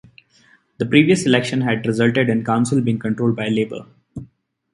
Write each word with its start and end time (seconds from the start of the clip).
The 0.79 0.85
previous 0.87 1.27
election 1.27 1.61
had 1.61 1.85
resulted 1.85 2.27
in 2.27 2.39
the 2.39 2.43
council 2.43 2.81
being 2.81 2.97
controlled 2.97 3.35
by 3.35 3.49
Labour. 3.49 3.85